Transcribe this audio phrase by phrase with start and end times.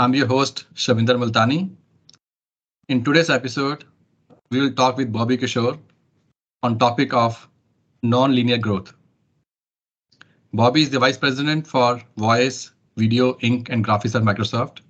[0.00, 1.74] I'm your host, Shavinder Multani.
[2.88, 3.82] In today's episode,
[4.48, 5.76] we will talk with Bobby Kishore
[6.62, 7.48] on topic of
[8.04, 8.94] non-linear growth.
[10.52, 14.82] Bobby is the Vice President for Voice, Video, Ink, and Graphics at Microsoft.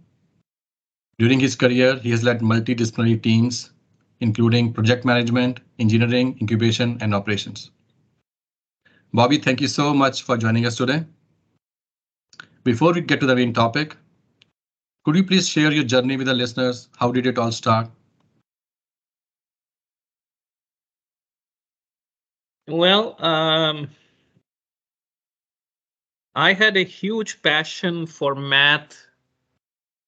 [1.18, 3.70] During his career, he has led multidisciplinary teams,
[4.20, 7.70] including project management, engineering, incubation, and operations.
[9.14, 11.06] Bobby, thank you so much for joining us today.
[12.62, 13.96] Before we get to the main topic,
[15.08, 16.90] could you please share your journey with the listeners?
[16.98, 17.88] How did it all start?
[22.66, 23.88] Well, um,
[26.34, 29.06] I had a huge passion for math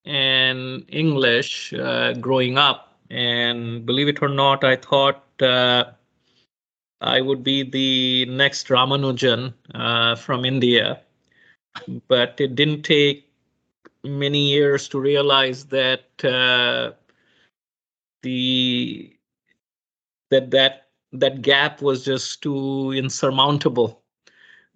[0.05, 2.95] and English uh, growing up.
[3.09, 5.85] And believe it or not, I thought uh,
[7.01, 11.01] I would be the next Ramanujan uh, from India.
[12.07, 13.30] But it didn't take
[14.05, 16.93] many years to realize that uh,
[18.23, 19.17] the
[20.31, 24.03] that that that gap was just too insurmountable.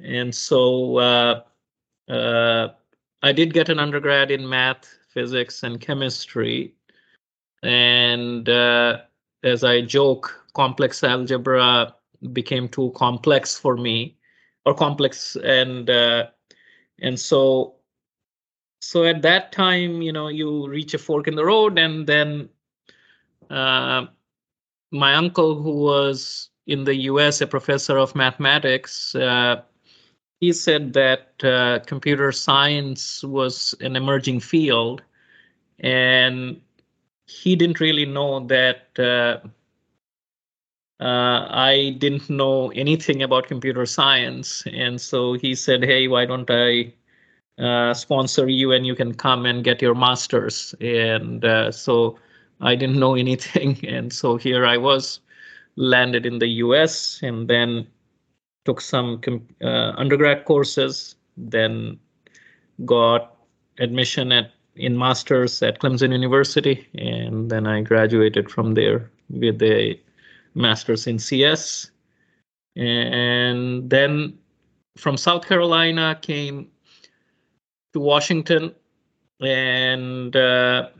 [0.01, 1.43] And so uh,
[2.09, 2.69] uh,
[3.23, 6.75] i did get an undergrad in math physics and chemistry.
[7.63, 9.03] And uh,
[9.43, 11.95] as i joke complex algebra
[12.33, 14.17] became too complex for me
[14.65, 16.27] or complex and uh,
[17.01, 17.75] and so
[18.85, 22.49] so at that time you know you reach a fork in the road and then
[23.51, 24.07] uh,
[24.91, 29.61] my uncle who was in the us a professor of mathematics uh,
[30.41, 35.03] he said that uh, computer science was an emerging field
[35.81, 36.61] and
[37.27, 39.39] he didn't really know that uh,
[41.01, 44.65] uh, I didn't know anything about computer science.
[44.73, 46.95] And so he said, Hey, why don't I
[47.59, 50.75] uh, sponsor you and you can come and get your master's.
[50.81, 52.19] And uh, so
[52.61, 53.79] I didn't know anything.
[53.87, 55.21] And so here I was,
[55.77, 57.87] landed in the US and then
[58.65, 59.21] took some
[59.63, 61.99] uh, undergrad courses, then
[62.85, 63.37] got
[63.79, 70.01] admission at in masters at Clemson University, and then I graduated from there with a
[70.55, 71.91] master's in CS.
[72.77, 74.37] And then
[74.97, 76.69] from South Carolina came
[77.95, 78.75] to Washington,
[79.41, 80.91] and uh,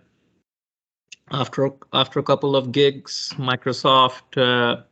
[1.31, 4.83] after after a couple of gigs, Microsoft uh,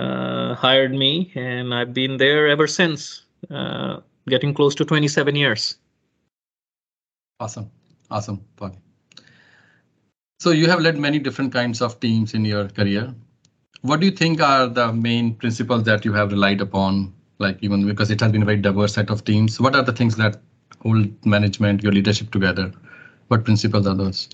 [0.00, 5.76] uh, hired me, and I've been there ever since, uh, getting close to 27 years.
[7.40, 7.70] Awesome,
[8.10, 8.78] awesome, Bobby.
[10.38, 13.14] So you have led many different kinds of teams in your career.
[13.82, 17.12] What do you think are the main principles that you have relied upon?
[17.38, 19.92] Like even because it has been a very diverse set of teams, what are the
[19.92, 20.40] things that
[20.82, 22.72] hold management, your leadership together?
[23.28, 24.28] What principles are those?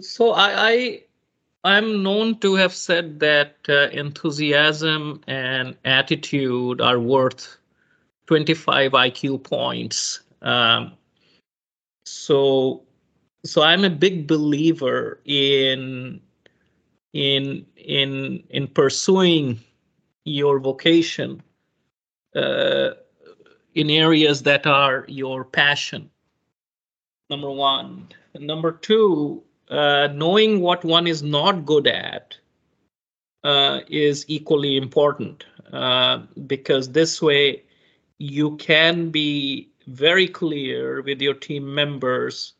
[0.00, 1.02] So I, I
[1.64, 7.58] I'm known to have said that uh, enthusiasm and attitude are worth
[8.26, 10.20] 25 IQ points.
[10.42, 10.92] Um,
[12.04, 12.84] so,
[13.44, 16.20] so I'm a big believer in
[17.12, 19.58] in in in pursuing
[20.24, 21.42] your vocation
[22.36, 22.90] uh,
[23.76, 26.10] in areas that are your passion.
[27.28, 28.08] Number one.
[28.34, 32.36] Number two, uh, knowing what one is not good at
[33.44, 37.62] uh, is equally important uh, because this way
[38.18, 42.54] you can be very clear with your team members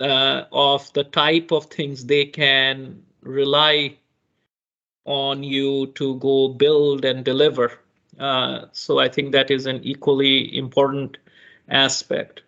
[0.00, 3.94] uh, of the type of things they can rely
[5.04, 7.81] on you to go build and deliver
[8.18, 11.18] uh, so I think that is an equally important
[11.68, 12.42] aspect.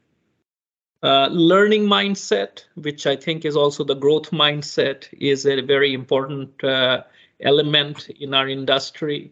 [1.02, 6.64] Uh, learning mindset, which I think is also the growth mindset, is a very important
[6.64, 7.02] uh,
[7.40, 9.30] element in our industry,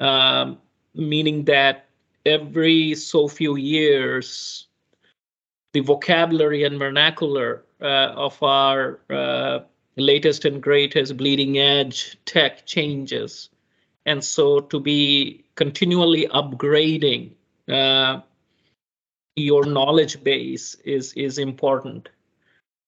[0.00, 0.58] um,
[0.94, 1.86] meaning that
[2.26, 4.66] every so few years,
[5.72, 9.60] the vocabulary and vernacular uh, of our uh,
[9.96, 13.50] latest and greatest bleeding edge tech changes.
[14.04, 17.32] And so to be continually upgrading
[17.68, 18.20] uh,
[19.34, 22.08] your knowledge base is is important.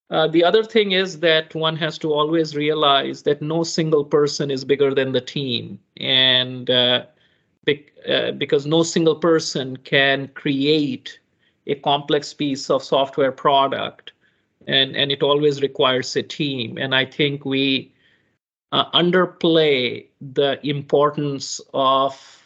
[0.09, 4.51] Uh, the other thing is that one has to always realize that no single person
[4.51, 7.05] is bigger than the team, and uh,
[7.65, 11.19] be- uh, because no single person can create
[11.67, 14.13] a complex piece of software product,
[14.67, 16.77] and and it always requires a team.
[16.77, 17.91] And I think we
[18.71, 22.40] uh, underplay the importance of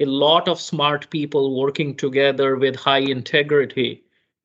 [0.00, 4.04] a lot of smart people working together with high integrity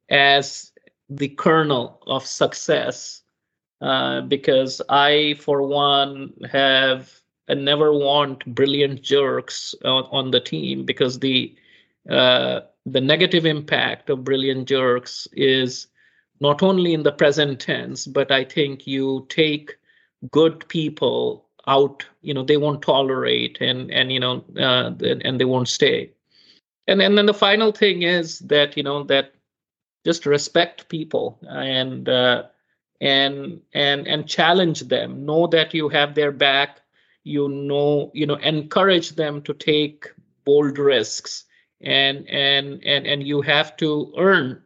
[0.09, 0.71] as
[1.09, 3.21] the kernel of success.
[3.81, 7.11] Uh, because I, for one, have
[7.47, 11.55] and never want brilliant jerks on, on the team because the
[12.09, 15.87] uh, the negative impact of brilliant jerks is
[16.39, 19.75] not only in the present tense, but I think you take
[20.31, 25.45] good people out you know they won't tolerate and and you know uh, and they
[25.45, 26.11] won't stay.
[26.87, 29.33] And and then the final thing is that you know that
[30.05, 32.43] just respect people and uh,
[32.99, 35.25] and and and challenge them.
[35.25, 36.81] Know that you have their back.
[37.23, 40.07] You know you know encourage them to take
[40.45, 41.45] bold risks.
[41.81, 44.61] And and and and you have to earn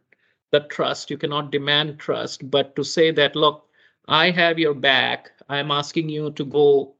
[0.50, 1.10] the trust.
[1.10, 3.65] You cannot demand trust but to say that look
[4.08, 5.30] i have your back.
[5.48, 6.96] I'm asking you to go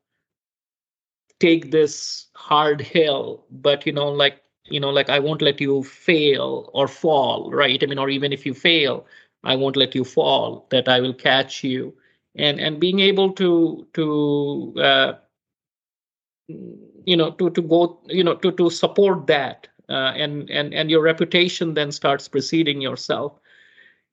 [1.40, 5.82] take this hard hill but you know like you know like i won't let you
[5.82, 7.82] fail or fall right?
[7.82, 9.06] I mean or even if you fail
[9.44, 11.94] i won't let you fall that i will catch you.
[12.36, 15.12] And and being able to to uh,
[17.04, 20.90] you know to to go you know to to support that uh, and and and
[20.90, 23.38] your reputation then starts preceding yourself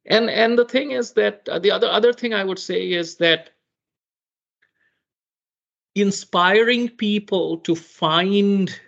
[0.06, 3.18] and and the thing is that uh, the other other thing i would say is
[3.18, 3.52] that
[5.96, 8.80] inspiring people to find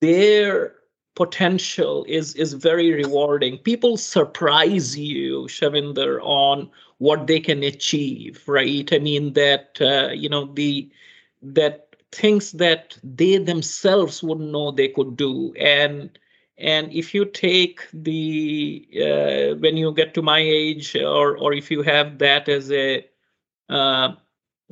[0.00, 0.74] their
[1.14, 3.58] potential is is very rewarding.
[3.58, 8.92] People surprise you, Shavinder, on what they can achieve, right?
[8.92, 10.90] I mean that uh, you know the
[11.42, 16.18] that things that they themselves wouldn't know they could do, and
[16.58, 21.70] and if you take the uh, when you get to my age, or or if
[21.70, 23.04] you have that as a
[23.68, 24.14] uh,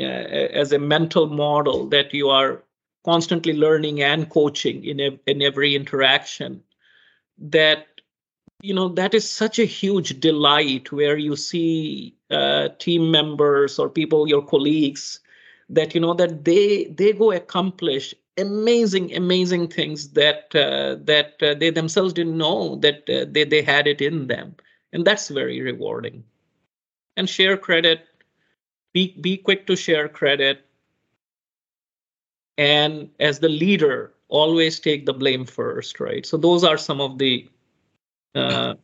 [0.01, 2.63] uh, as a mental model that you are
[3.05, 6.63] constantly learning and coaching in, a, in every interaction
[7.39, 7.87] that
[8.63, 13.89] you know that is such a huge delight where you see uh, team members or
[13.89, 15.19] people your colleagues
[15.69, 21.55] that you know that they they go accomplish amazing amazing things that uh, that uh,
[21.55, 24.55] they themselves didn't know that uh, they, they had it in them.
[24.93, 26.25] And that's very rewarding.
[27.17, 28.07] And share credit.
[28.93, 30.67] Be be quick to share credit.
[32.59, 36.25] And as the leader always take the blame first right?
[36.25, 37.49] So those are some of the
[38.35, 38.75] uh,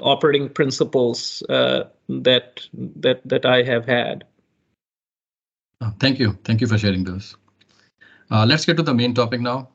[0.00, 4.24] operating principles uh, that that that i have had.
[5.80, 6.38] Oh, thank you.
[6.44, 7.36] Thank you for sharing those
[8.32, 9.68] uh, let's get to the main topic now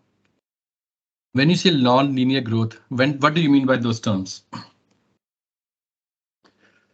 [1.33, 4.43] when you say non-linear growth when what do you mean by those terms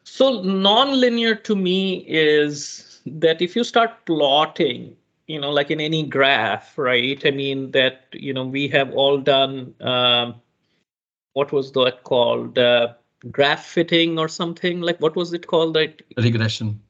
[0.03, 4.95] so non-linear to me is that if you start plotting,
[5.27, 7.21] you know, like in any graph, right?
[7.25, 10.35] I mean that you know we have all done um,
[11.33, 12.57] what was that called?
[12.57, 12.93] Uh,
[13.31, 15.73] graph fitting or something like what was it called?
[15.73, 16.81] That regression.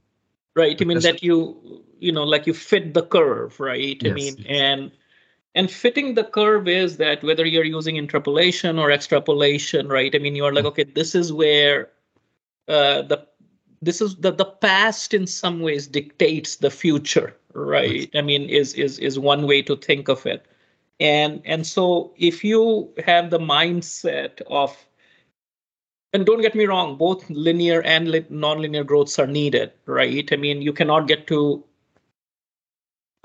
[0.55, 0.79] Right.
[0.79, 3.97] I mean that you you know like you fit the curve, right?
[4.01, 4.45] Yes, I mean yes.
[4.49, 4.91] and
[5.55, 10.13] and fitting the curve is that whether you're using interpolation or extrapolation, right?
[10.13, 11.89] I mean, you are like, okay, this is where
[12.67, 13.27] uh, the
[13.83, 18.73] this is the the past in some ways dictates the future right i mean is
[18.73, 20.45] is is one way to think of it
[20.99, 24.75] and and so if you have the mindset of
[26.13, 30.31] and don't get me wrong both linear and li- nonlinear growths are needed right?
[30.31, 31.63] I mean you cannot get to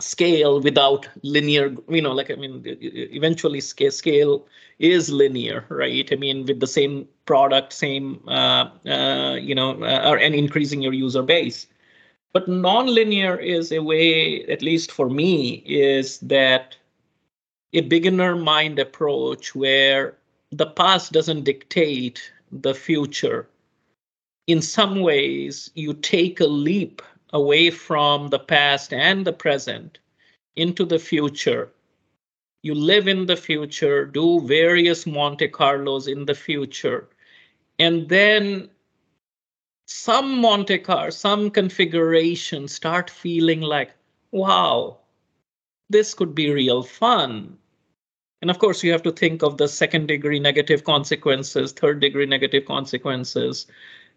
[0.00, 4.46] scale without linear you know like i mean eventually scale scale
[4.78, 6.12] is linear right?
[6.12, 10.92] I mean with the same product same uh, uh, you know uh, and increasing your
[10.92, 11.66] user base.
[12.32, 16.76] But non-linear is a way at least for me is that
[17.72, 20.16] a beginner mind approach where
[20.52, 23.48] the past doesn't dictate the future
[24.48, 27.02] in some ways you take a leap
[27.32, 29.98] away from the past and the present
[30.56, 31.70] into the future.
[32.62, 37.08] You live in the future, do various Monte Carlos in the future,
[37.78, 38.70] and then
[39.86, 43.92] some Monte Carlo, some configuration start feeling like,
[44.32, 44.98] wow,
[45.90, 47.58] this could be real fun.
[48.40, 52.26] And of course, you have to think of the second degree negative consequences, third degree
[52.26, 53.66] negative consequences,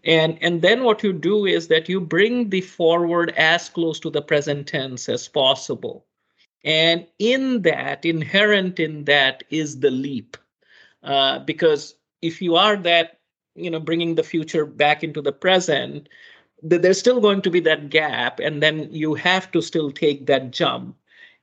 [0.03, 4.09] and and then what you do is that you bring the forward as close to
[4.09, 6.05] the present tense as possible.
[6.63, 10.37] And in that inherent in that is the leap.
[11.03, 13.19] Uh, because if you are that
[13.55, 16.07] you know bringing the future back into the present
[16.63, 20.51] there's still going to be that gap and then you have to still take that
[20.51, 20.95] jump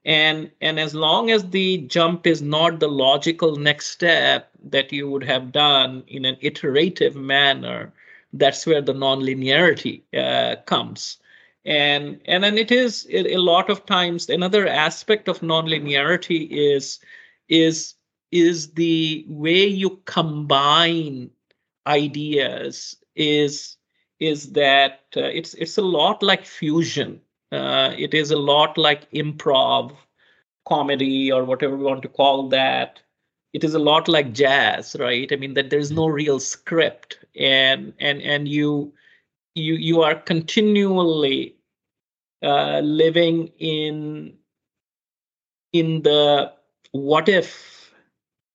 [0.09, 5.09] and and as long as the jump is not the logical next step that you
[5.11, 7.93] would have done in an iterative manner
[8.33, 11.19] that's where the nonlinearity uh, comes.
[11.65, 16.99] And and then it is a lot of times another aspect of nonlinearity is
[17.49, 17.95] is
[18.31, 21.31] is the way you combine
[21.87, 23.77] ideas is
[24.21, 27.21] is that uh, it's it's a lot like fusion
[27.53, 29.97] uh, it is a lot like improv,
[30.67, 33.01] comedy, or whatever we want to call that.
[33.53, 35.31] It is a lot like jazz, right?
[35.33, 38.93] I mean that there's no real script, and and and you
[39.55, 41.57] you you are continually
[42.43, 44.37] uh, living in
[45.73, 46.53] in the
[46.93, 47.93] what if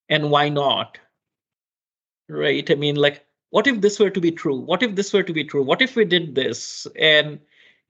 [0.09, 0.97] and why not,
[2.29, 2.69] right?
[2.69, 4.57] I mean, like, what if this were to be true?
[4.59, 5.63] What if this were to be true?
[5.63, 6.87] What if we did this?
[6.99, 7.39] And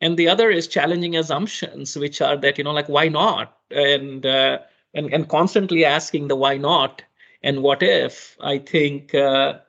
[0.02, 3.58] and the other is challenging assumptions which are that you know like why not?
[3.72, 4.60] And uh,
[4.94, 7.02] and and constantly asking the why not
[7.42, 9.60] and what if i think uh,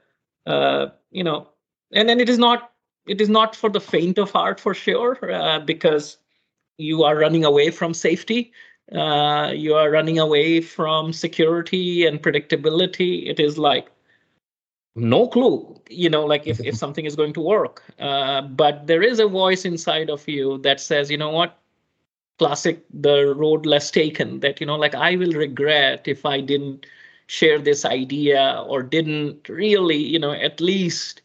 [0.47, 1.49] uh, you know
[1.93, 2.73] and then it is not
[3.07, 6.19] it is not for the faint of heart for sure uh, because
[6.79, 8.53] you are running away from safety.
[8.93, 13.29] Uh, you are running away from security and predictability.
[13.29, 13.89] It is like
[14.97, 17.83] no clue you know like if, if something is going to work.
[17.99, 21.59] Uh, but there is a voice inside of you that says you know what?
[22.39, 26.87] Classic the road less taken that you know like i will regret if i didn't
[27.29, 31.23] share this idea or didn't really you know at least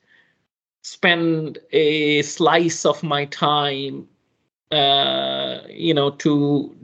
[0.84, 4.08] spend a slice of my time
[4.72, 6.76] uh, you know to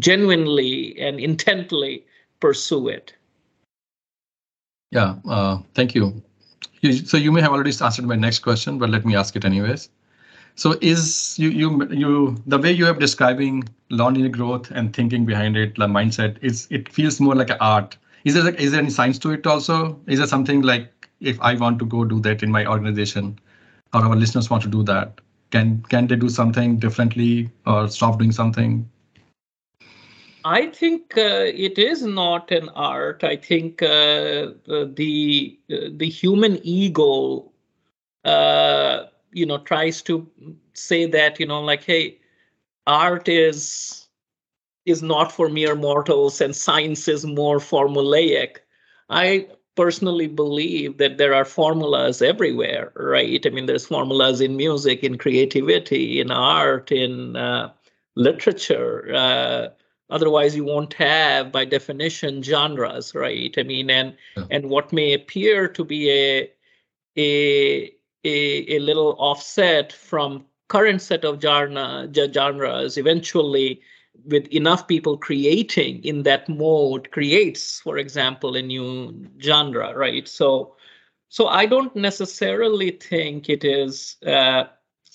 [0.00, 2.04] genuinely and intently
[2.40, 3.14] pursue it
[4.90, 6.22] yeah, uh, thank you.
[6.80, 6.92] you.
[6.92, 9.90] So you may have already answered my next question, but let me ask it anyways.
[10.56, 15.56] So is you you you the way you have describing nonlinear growth and thinking behind
[15.56, 17.96] it, the mindset is it feels more like an art.
[18.24, 19.98] Is there like, is there any science to it also?
[20.06, 23.38] Is there something like if I want to go do that in my organization,
[23.94, 25.20] or our listeners want to do that,
[25.50, 28.88] can can they do something differently or stop doing something?
[30.44, 33.24] I think uh, it is not an art.
[33.24, 37.50] I think uh, the the human ego,
[38.24, 40.26] uh, you know, tries to
[40.74, 42.18] say that you know, like, hey,
[42.86, 44.08] art is
[44.86, 48.58] is not for mere mortals, and science is more formulaic.
[49.10, 53.44] I personally believe that there are formulas everywhere, right?
[53.46, 57.72] I mean, there's formulas in music, in creativity, in art, in uh,
[58.16, 59.68] literature uh,
[60.10, 64.44] otherwise you won't have by definition genres right i mean and yeah.
[64.50, 66.50] and what may appear to be a
[67.16, 67.92] a
[68.24, 73.80] a, a little offset from current set of genre, genres eventually
[74.26, 80.74] with enough people creating in that mode creates for example a new genre right so
[81.28, 84.64] so i don't necessarily think it is uh,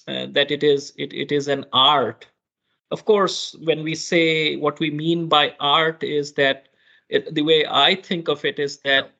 [0.07, 2.27] uh, that it is it, it is an art
[2.91, 6.69] of course, when we say what we mean by art is that
[7.09, 9.11] it, the way I think of it is that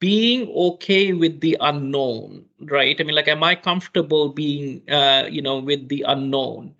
[0.00, 2.96] being okay with the unknown, right?
[2.98, 6.74] I mean, like, am I comfortable being, uh, you know, with the unknown?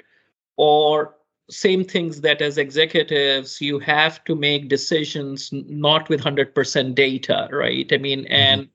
[0.56, 1.14] Or
[1.50, 7.90] same things that as executives, you have to make decisions not with 100% data, right?
[7.92, 8.32] I mean, mm-hmm.
[8.32, 8.68] and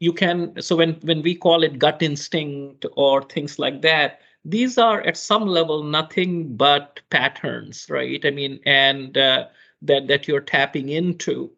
[0.00, 4.78] you can, so when, when we call it gut instinct or things like that, these
[4.78, 8.24] are at some level nothing but patterns right?
[8.24, 9.46] I mean and uh,
[9.82, 11.50] that that you're tapping into.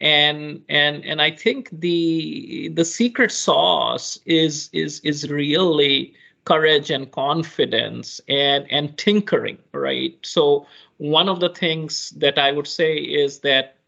[0.00, 6.14] And and and i think the the secret sauce is is is really
[6.44, 10.14] courage and confidence and and tinkering right?
[10.22, 10.66] So
[10.98, 13.78] one of the things that i would say is that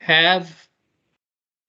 [0.00, 0.66] have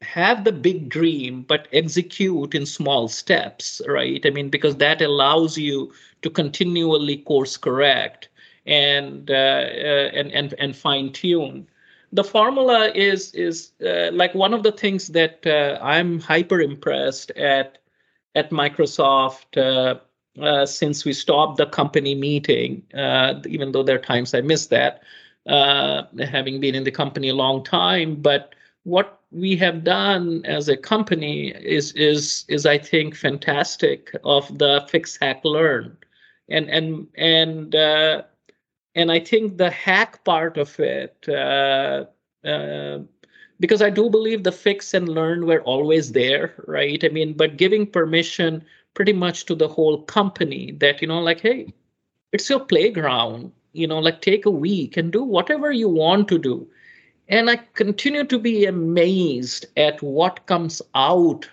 [0.01, 4.25] have the big dream but execute in small steps right?
[4.25, 8.29] I mean because that allows you to continually course correct
[8.65, 11.67] and uh, uh, and and and fine tune
[12.13, 17.31] the formula is is uh, like one of the things that uh, i'm hyper impressed
[17.31, 17.77] at
[18.35, 19.95] at microsoft uh,
[20.41, 22.83] uh, since we stopped the company meeting
[23.47, 25.01] even though there are times i miss that
[25.47, 28.15] having been in the company a long time.
[28.15, 34.57] But what we have done as a company is is is I think fantastic of
[34.57, 35.97] the fix hack learn,
[36.49, 38.23] and and and uh,
[38.95, 41.25] and I think the hack part of it.
[41.27, 42.05] Uh,
[42.47, 42.99] uh,
[43.59, 47.03] because I do believe the fix and learn were always there, right?
[47.03, 51.41] I mean, but giving permission pretty much to the whole company that, you know, like,
[51.41, 51.73] hey,
[52.31, 53.51] it's your playground.
[53.73, 56.67] you know like take a week and do whatever you want to do
[57.27, 61.47] and i continue to be amazed at what comes out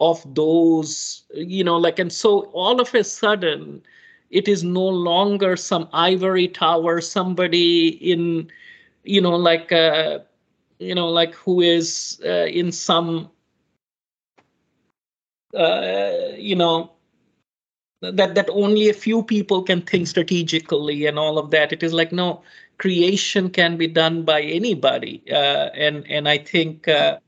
[0.00, 3.82] of those you know like and so all of a sudden
[4.30, 8.50] it is no longer some ivory tower somebody in
[9.04, 10.18] you know like uh
[10.78, 13.30] you know like who is uh, in some
[15.54, 16.92] uh, you know
[18.00, 21.72] that that only a few people can think strategically and all of that.
[21.72, 22.42] It is like no
[22.78, 25.22] creation can be done by anybody.
[25.30, 27.18] Uh, and and i think uh,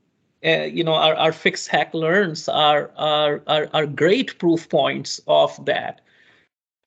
[0.45, 5.19] uh, you know our, our fix hack learns are, are are are great proof points
[5.27, 6.01] of that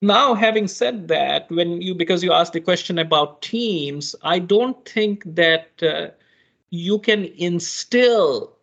[0.03, 4.87] now having said that when you because you asked the question about teams i don't
[4.89, 6.09] think that uh,
[6.71, 8.55] you can instill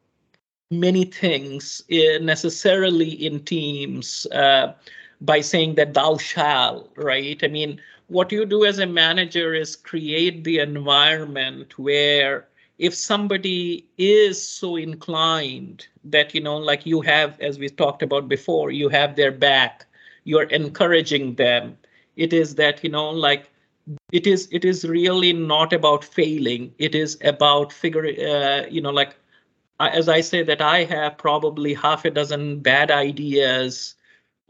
[0.71, 4.73] many things uh, necessarily in teams uh,
[5.19, 7.39] by saying that thou shall, right?
[7.43, 12.47] I mean, what you do as a manager is create the environment where
[12.79, 18.27] if somebody is so inclined that, you know, like you have, as we talked about
[18.27, 19.85] before, you have their back,
[20.23, 21.77] you're encouraging them.
[22.15, 23.49] It is that, you know, like
[24.11, 26.73] it is it is really not about failing.
[26.77, 29.15] It is about figuring uh, you know like
[29.79, 33.95] as i say that i have probably half a dozen bad ideas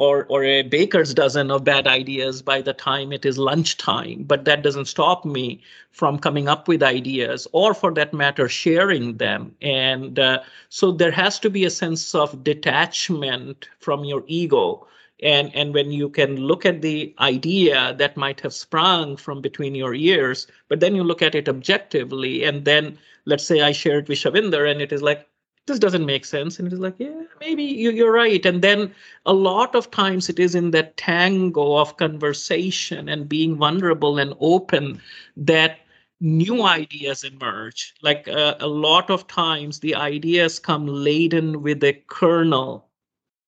[0.01, 4.23] or or a baker's dozen of bad ideas by the time it is lunchtime.
[4.23, 5.61] But that doesn't stop me
[5.91, 9.55] from coming up with ideas or for that matter sharing them.
[9.61, 14.87] And uh, so there has to be a sense of detachment from your ego
[15.21, 19.75] and and when you can look at the idea that might have sprung from between
[19.75, 23.99] your ears but then you look at it objectively and then let's say i share
[23.99, 25.27] it with shavinder and it is like
[25.67, 26.57] this doesn't make sense.
[26.57, 28.45] And it is like yeah maybe you, are right.
[28.45, 28.93] And then
[29.25, 34.33] a lot of times it is in that tango of conversation and being vulnerable and
[34.39, 35.01] open
[35.37, 35.79] that
[36.19, 37.93] new ideas emerge.
[38.01, 42.87] Like uh, a lot of times the ideas come laden with a kernel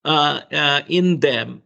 [0.06, 1.64] in them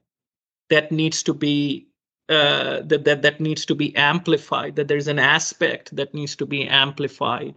[0.69, 1.87] that needs to be
[2.29, 6.45] uh, that, that that needs to be amplified that there's an aspect that needs to
[6.45, 7.55] be amplified.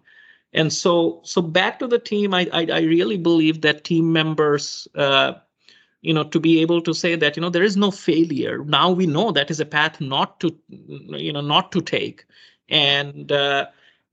[0.53, 4.89] And so so back to the team i i, I really believe that team members
[4.95, 5.35] uh,
[6.03, 8.65] you know to be able to say that you know there is no failure.
[8.65, 12.25] Now we know that is a path not to you know not to take.
[12.69, 13.67] And uh,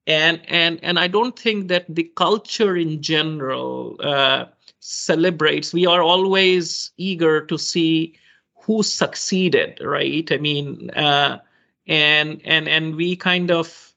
[0.08, 4.46] and and and i don't think that the culture in general uh,
[4.88, 8.16] celebrates we are always eager to see
[8.62, 10.32] who succeeded, right?
[10.32, 11.40] I mean, uh,
[11.88, 13.94] and and and we kind of,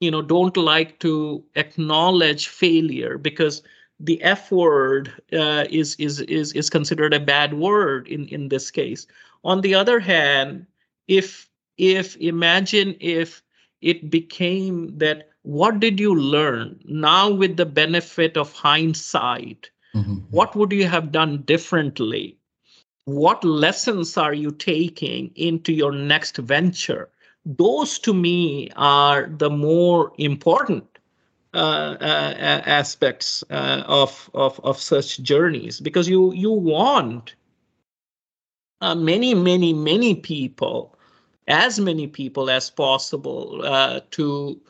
[0.00, 3.62] you know, don't like to acknowledge failure because
[3.98, 8.70] the F word uh, is is is is considered a bad word in in this
[8.70, 9.06] case.
[9.44, 10.66] On the other hand,
[11.08, 11.48] if
[11.78, 13.42] if imagine if
[13.80, 20.16] it became that what did you learn now with the benefit of hindsight mm-hmm.
[20.30, 22.36] what would you have done differently?
[23.04, 27.08] What lessons are you taking into your next venture?
[27.44, 30.84] Those to me are the more important
[31.54, 35.80] uh, uh, aspects uh, of, of of such journeys.
[35.80, 37.34] Because you you want
[38.80, 40.96] uh, many many many people
[41.48, 44.60] as many people as possible uh, to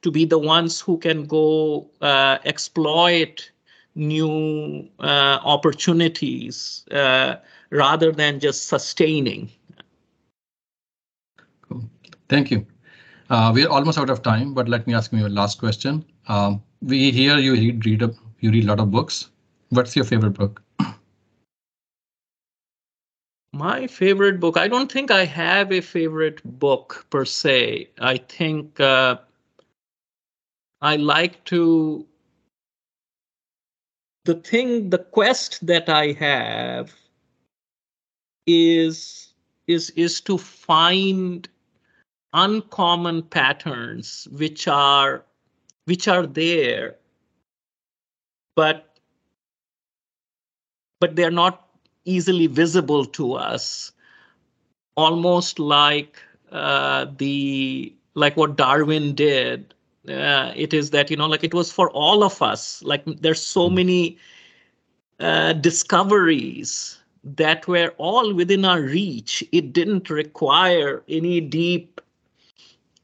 [0.00, 3.50] to be the ones who can go uh, exploit
[3.94, 6.84] new opportunities
[7.70, 9.50] rather than just sustaining.
[11.68, 11.84] Cool.
[12.28, 12.66] Thank you.
[13.30, 16.04] Uh, we're almost out of time, but let me ask you a last question.
[16.28, 19.30] Um, we hear you read, read a, you read a lot of books.
[19.70, 20.62] What's your favorite book?
[23.54, 24.58] My favorite book.
[24.58, 27.88] I don't think I have a favorite book per se.
[27.98, 29.16] I think uh,
[30.82, 32.06] I like to.
[34.24, 36.94] The thing, the quest that I have
[38.46, 39.34] is
[39.66, 41.48] is is to find
[42.32, 45.24] uncommon patterns which are
[45.84, 46.96] which are there
[48.56, 48.98] but
[51.00, 51.68] but they're not
[52.04, 53.92] easily visible to us.
[54.96, 59.74] Almost like uh, the like what darwin did
[60.08, 63.44] uh, it is that you know like it was for all of us like there's
[63.44, 64.18] so many
[65.20, 69.44] uh, discoveries that were all within our reach.
[69.52, 72.00] It didn't require any deep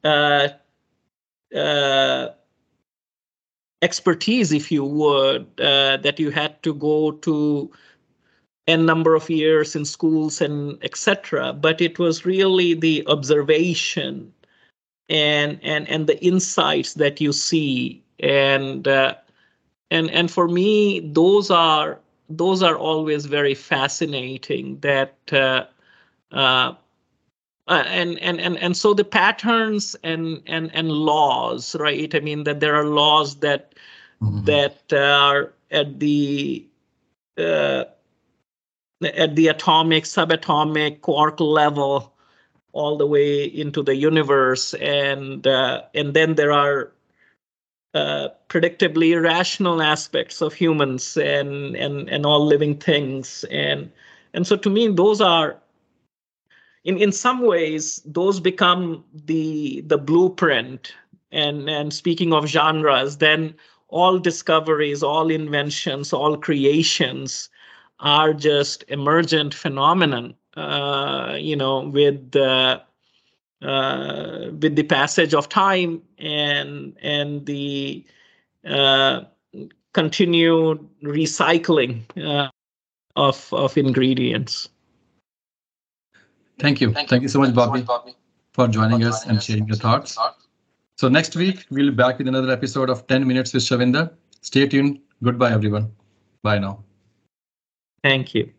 [0.02, 0.48] uh,
[1.54, 2.28] uh,
[3.82, 7.70] expertise, if you would, uh, that you had to go to
[8.66, 11.52] n number of years in schools and etc.
[11.52, 14.32] But it was really the observation
[15.09, 19.14] and and and the insights that you see and uh,
[19.90, 25.64] and and for me those are those are always very fascinating that uh,
[26.33, 26.75] uh,
[27.68, 32.44] uh, and, and and and so the patterns and and and laws right i mean
[32.44, 33.75] that there are laws that
[34.21, 34.44] Mhm.
[34.44, 36.66] that are at the
[37.38, 37.85] uh,
[39.03, 42.12] at the atomic subatomic quark level
[42.78, 46.92] all the way into the universe and uh, and then there are
[47.94, 53.44] uh, predictably rational aspects of humans and and and all living things.
[53.50, 53.90] And
[54.32, 55.56] and so to me those are
[56.84, 60.94] in in some ways those become the the blueprint.
[61.32, 63.54] And and speaking of genres then
[63.88, 67.50] all discoveries all inventions all creations
[68.00, 70.34] are just emergent phenomenon
[71.38, 72.83] you know with the
[73.62, 78.05] uh, with the passage of time and and the
[78.64, 79.23] uh,
[79.92, 82.49] continued recycling uh,
[83.16, 84.68] of of ingredients.
[86.59, 86.92] Thank you.
[86.92, 87.85] Thank you so much, Bobby,
[88.53, 90.18] for joining us and sharing your thoughts.
[90.97, 94.12] So next week, we'll be back with another episode of 10 Minutes with Shavinder.
[94.40, 95.01] Stay tuned.
[95.23, 95.92] Goodbye, everyone.
[96.42, 96.83] Bye now.
[98.03, 98.53] Thank you.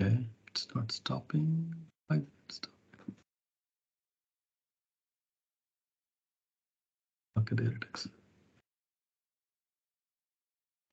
[0.00, 1.74] Okay, it's not stopping.
[2.10, 2.72] I stop?
[7.38, 8.08] Okay, there it is.